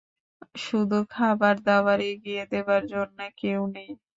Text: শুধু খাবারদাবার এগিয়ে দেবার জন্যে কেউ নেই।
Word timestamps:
শুধু 0.59 0.97
খাবারদাবার 1.11 1.99
এগিয়ে 2.11 2.43
দেবার 2.51 2.81
জন্যে 2.93 3.25
কেউ 3.41 3.61
নেই। 3.73 3.89